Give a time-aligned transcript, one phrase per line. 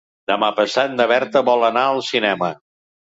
[0.29, 2.51] Demà passat na Berta vol anar al cinema.